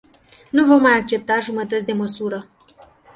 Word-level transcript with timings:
Nu 0.51 0.65
vom 0.65 0.81
mai 0.81 0.93
accepta 0.97 1.39
jumătăți 1.39 1.85
de 1.85 1.93
măsură. 1.93 2.47